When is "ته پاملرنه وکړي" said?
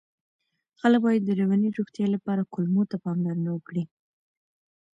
2.91-3.83